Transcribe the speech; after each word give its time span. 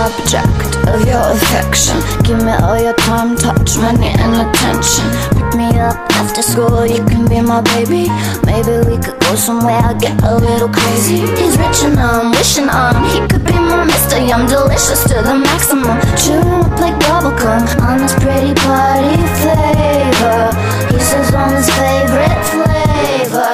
of 0.00 1.04
your 1.04 1.20
affection. 1.36 2.00
Give 2.24 2.40
me 2.40 2.52
all 2.64 2.80
your 2.80 2.94
time, 3.04 3.36
touch, 3.36 3.76
money, 3.76 4.08
and 4.16 4.32
attention. 4.48 5.04
Pick 5.36 5.52
me 5.58 5.68
up 5.78 5.96
after 6.16 6.42
school, 6.42 6.86
you 6.86 7.04
can 7.04 7.28
be 7.28 7.40
my 7.40 7.60
baby. 7.60 8.08
Maybe 8.48 8.80
we 8.88 8.96
could 8.96 9.18
go 9.20 9.34
somewhere, 9.34 9.76
I 9.76 9.92
get 9.98 10.16
a 10.22 10.36
little 10.36 10.68
crazy. 10.68 11.20
He's 11.36 11.58
rich 11.58 11.84
and 11.84 11.98
I'm 11.98 12.30
wishing 12.32 12.68
on. 12.68 12.96
He 13.12 13.20
could 13.28 13.44
be 13.44 13.52
my 13.52 13.84
Mr. 13.84 14.16
I'm 14.32 14.46
delicious 14.46 15.02
to 15.04 15.20
the 15.20 15.34
maximum. 15.34 16.00
Chewing 16.16 16.64
up 16.64 16.80
like 16.80 16.96
bubblegum 17.04 17.60
on 17.82 17.98
this 17.98 18.14
pretty 18.14 18.54
party 18.54 19.16
flavor. 19.40 20.48
He 20.88 20.98
says 20.98 21.34
I'm 21.34 21.54
his 21.56 21.68
favorite 21.76 22.40
flavor. 22.48 23.52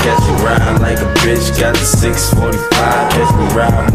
Catch 0.00 0.24
me 0.24 0.34
ride 0.44 0.80
like 0.80 0.98
a 0.98 1.10
bitch, 1.20 1.58
got 1.60 1.74
the 1.74 1.84
645. 1.84 3.10
Catch 3.12 3.32
me 3.36 3.44
ride 3.54 3.89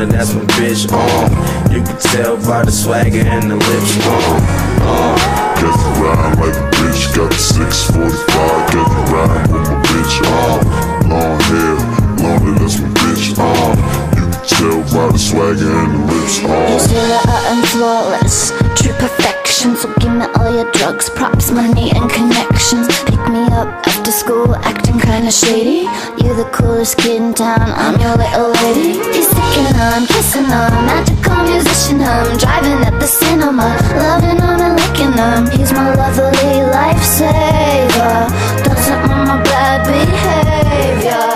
and 0.00 0.10
that's 0.12 0.32
my 0.34 0.40
bitch 0.56 0.90
on. 0.92 1.30
You 1.72 1.82
can 1.82 1.98
tell 2.00 2.36
by 2.36 2.64
the 2.64 2.72
swagger 2.72 3.20
and 3.20 3.50
the 3.50 3.56
lips 3.56 3.92
on. 4.06 4.40
Uh, 4.80 5.16
Catch 5.60 5.76
me 5.76 5.92
riding 6.00 6.40
like 6.40 6.56
a 6.56 6.64
bitch, 6.72 7.02
got 7.14 7.28
the 7.30 7.36
645. 7.36 8.70
Catch 8.72 8.90
me 8.96 9.02
riding 9.12 9.52
with 9.52 9.68
my 9.68 9.76
bitch 9.84 10.16
on. 10.24 10.58
Long 11.10 11.40
hair, 11.52 11.76
long 12.24 12.42
and 12.48 12.56
that's 12.58 12.80
my 12.80 12.88
bitch 12.96 13.36
on. 13.36 13.76
You 14.16 14.24
can 14.24 14.40
tell 14.48 14.80
by 14.88 15.12
the 15.12 15.18
swagger 15.18 15.68
and 15.68 15.92
the 15.92 16.00
lips 16.12 16.40
uh, 16.40 16.48
on. 16.48 16.72
He's 16.72 16.86
killer 16.88 17.20
and 17.52 17.60
flawless, 17.68 18.50
true 18.80 18.92
perfection. 18.96 19.76
So 19.76 19.92
give 20.00 20.12
me 20.12 20.24
kinda 25.30 25.46
shady. 25.46 25.88
You're 26.22 26.34
the 26.34 26.48
coolest 26.50 26.98
kid 26.98 27.22
in 27.22 27.34
town, 27.34 27.72
I'm 27.76 27.98
your 28.00 28.16
little 28.16 28.50
lady. 28.62 28.98
He's 29.12 29.28
sticking 29.28 29.76
on, 29.80 30.06
kissing 30.06 30.46
on, 30.46 30.86
magical 30.86 31.36
musician. 31.44 32.02
I'm 32.02 32.36
driving 32.36 32.82
at 32.84 32.98
the 32.98 33.06
cinema, 33.06 33.76
loving 33.96 34.40
on 34.40 34.60
and 34.60 34.76
licking 34.76 35.12
them. 35.12 35.50
He's 35.50 35.72
my 35.72 35.94
lovely 35.94 36.54
lifesaver. 36.74 38.28
Doesn't 38.64 39.00
want 39.08 39.28
my 39.28 39.42
bad 39.42 39.86
behavior. 39.86 41.26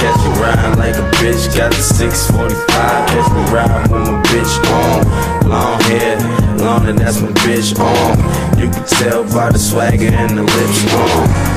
Catch 0.00 0.20
me 0.24 0.30
riding 0.40 0.78
like 0.78 0.96
a 0.96 1.06
bitch, 1.18 1.54
got 1.56 1.72
the 1.72 1.82
645. 1.82 3.08
Catch 3.10 3.28
me 3.32 3.42
riding 3.54 3.92
with 3.92 4.06
my 4.08 4.22
bitch 4.30 4.54
on. 4.78 5.50
Long 5.50 5.80
hair, 5.90 6.16
long 6.58 6.86
and 6.88 6.98
that's 6.98 7.20
my 7.20 7.32
bitch 7.42 7.78
on. 7.78 8.58
You 8.58 8.70
can 8.70 8.84
tell 8.86 9.24
by 9.24 9.50
the 9.50 9.58
swagger 9.58 10.12
and 10.12 10.38
the 10.38 10.42
lips 10.42 10.94
on. 10.94 11.49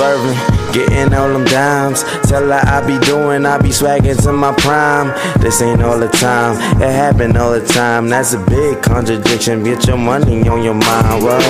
Swerving, 0.00 0.38
getting 0.72 1.12
all 1.12 1.28
them 1.28 1.44
dimes. 1.44 2.04
Tell 2.24 2.48
her 2.48 2.62
I 2.64 2.80
be 2.86 2.98
doing, 3.04 3.44
I 3.44 3.58
be 3.58 3.68
swagging 3.70 4.16
to 4.22 4.32
my 4.32 4.54
prime. 4.54 5.12
This 5.42 5.60
ain't 5.60 5.82
all 5.82 5.98
the 5.98 6.08
time, 6.08 6.56
it 6.80 6.88
happen 6.88 7.36
all 7.36 7.50
the 7.50 7.60
time. 7.66 8.08
That's 8.08 8.32
a 8.32 8.38
big 8.38 8.80
contradiction. 8.80 9.62
Get 9.62 9.86
your 9.86 9.98
money 9.98 10.48
on 10.48 10.62
your 10.62 10.72
mind. 10.72 11.22
What? 11.22 11.44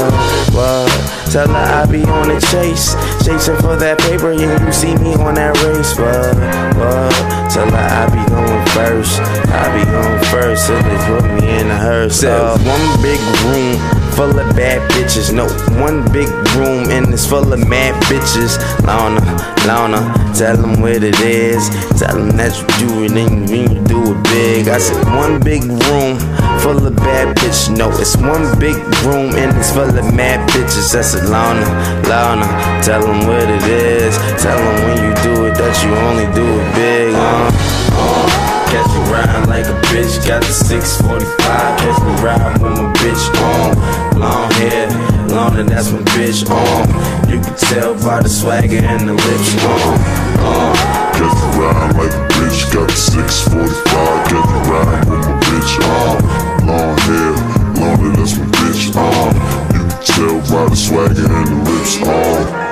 What? 0.50 0.90
Tell 1.30 1.46
her 1.46 1.54
I 1.54 1.86
be 1.86 2.02
on 2.02 2.26
the 2.26 2.40
chase, 2.50 2.96
chasing 3.24 3.54
for 3.58 3.76
that 3.76 4.00
paper. 4.00 4.32
Yeah, 4.32 4.66
you 4.66 4.72
see 4.72 4.96
me 4.96 5.14
on 5.14 5.36
that 5.36 5.54
race. 5.62 5.94
What? 5.94 6.34
What? 6.74 7.54
Tell 7.54 7.70
her 7.70 7.78
I 7.78 8.10
be 8.10 8.18
going 8.34 8.66
first. 8.74 9.20
I 9.46 9.70
be 9.78 9.84
going 9.86 10.24
first. 10.26 10.66
Till 10.66 10.82
they 10.82 10.98
put 11.06 11.22
me 11.38 11.60
in 11.60 11.70
a 11.70 11.78
hearse. 11.78 12.24
Uh, 12.24 12.58
one 12.66 13.00
big 13.00 13.20
room 13.46 13.78
full 14.10 14.38
of 14.38 14.56
bad 14.56 14.80
bitches. 14.92 15.32
No, 15.32 15.46
one 15.80 16.04
big 16.12 16.28
room 16.56 16.90
and 16.90 17.12
it's 17.12 17.26
full 17.26 17.52
of 17.52 17.68
mad 17.68 17.94
bitches. 18.04 18.58
Lana, 18.86 19.20
Lana, 19.66 20.00
tell 20.34 20.56
them 20.56 20.80
what 20.80 21.02
it 21.02 21.18
is. 21.20 21.68
Tell 21.98 22.16
them 22.16 22.36
that 22.36 22.52
you 22.56 22.66
do 22.78 23.04
it 23.04 23.12
and 23.12 23.48
you, 23.48 23.62
you 23.62 23.80
do 23.84 24.00
it 24.12 24.22
big. 24.24 24.68
I 24.68 24.78
said 24.78 25.04
one 25.16 25.40
big 25.40 25.64
room 25.64 26.18
full 26.60 26.86
of 26.86 26.96
bad 26.96 27.36
bitches. 27.36 27.76
No, 27.76 27.90
it's 27.98 28.16
one 28.16 28.58
big 28.58 28.76
room 29.04 29.34
and 29.36 29.56
it's 29.58 29.72
full 29.72 29.88
of 29.88 30.14
mad 30.14 30.48
bitches. 30.50 30.92
That's 30.92 31.12
said 31.12 31.28
Lana, 31.28 31.66
Lana, 32.08 32.46
tell 32.82 33.02
them 33.02 33.26
what 33.26 33.48
it 33.48 33.62
is. 33.64 34.16
Tell 34.42 34.58
them 34.58 34.76
when 34.86 34.96
you 35.04 35.12
do 35.22 35.46
it 35.46 35.54
that 35.54 35.74
you 35.82 35.90
only 36.08 36.26
do 36.34 36.46
it 36.46 36.74
big. 36.74 37.14
Uh, 37.14 37.50
uh. 37.92 38.50
Catch 38.70 38.86
me 38.94 39.12
riding 39.12 39.48
like 39.48 39.66
a 39.66 39.74
bitch, 39.90 40.24
got 40.28 40.42
the 40.42 40.52
645. 40.52 41.39
Riding 42.20 42.62
with 42.62 42.76
my 42.76 42.92
bitch 43.00 43.24
on. 43.40 44.20
Long 44.20 44.50
hair, 44.52 44.88
long 45.28 45.56
and 45.58 45.68
that's 45.68 45.90
my 45.90 46.00
bitch 46.12 46.44
on. 46.50 47.30
You 47.30 47.40
can 47.40 47.56
tell 47.56 47.94
by 47.94 48.20
the 48.22 48.28
swagger 48.28 48.76
and 48.76 49.08
the 49.08 49.14
lips 49.14 49.64
on. 49.64 49.96
Uh, 50.38 50.74
Catch 51.16 51.36
me 51.40 51.64
riding 51.64 51.96
like 51.96 52.12
a 52.12 52.28
bitch, 52.34 52.72
got 52.74 52.88
the 52.88 52.96
645. 52.96 54.28
Catch 54.28 54.48
me 54.52 54.60
riding 54.68 55.10
with 55.10 55.24
my 55.26 55.34
bitch 55.48 55.74
on. 55.88 56.66
Long 56.66 56.98
hair, 57.08 57.32
long 57.80 58.00
and 58.04 58.16
that's 58.16 58.36
my 58.36 58.44
bitch 58.44 58.96
on. 58.96 59.34
You 59.72 59.80
can 59.88 60.02
tell 60.04 60.36
by 60.52 60.68
the 60.68 60.76
swagger 60.76 61.24
and 61.24 61.46
the 61.48 61.70
lips 61.70 62.02
on. 62.02 62.69